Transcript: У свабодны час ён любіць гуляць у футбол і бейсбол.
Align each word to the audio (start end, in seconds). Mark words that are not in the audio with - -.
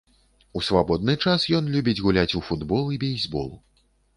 У 0.59 0.61
свабодны 0.67 1.15
час 1.27 1.45
ён 1.59 1.69
любіць 1.75 1.97
гуляць 2.07 2.35
у 2.41 2.45
футбол 2.51 2.85
і 2.97 3.01
бейсбол. 3.05 3.51